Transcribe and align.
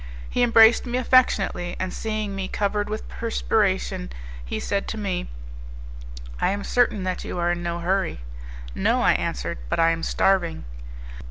He 0.31 0.41
embraced 0.41 0.87
me 0.87 0.97
affectionately, 0.97 1.75
and 1.79 1.93
seeing 1.93 2.33
me 2.35 2.47
covered 2.47 2.89
with 2.89 3.07
perspiration 3.07 4.09
he 4.43 4.59
said 4.59 4.87
to 4.87 4.97
me, 4.97 5.29
"I 6.39 6.49
am 6.49 6.63
certain 6.63 7.03
that 7.03 7.23
you 7.23 7.37
are 7.37 7.51
in 7.51 7.61
no 7.61 7.77
hurry." 7.77 8.21
"No," 8.73 9.03
I 9.03 9.11
answered, 9.13 9.59
"but 9.69 9.77
I 9.79 9.91
am 9.91 10.01
starving." 10.01 10.65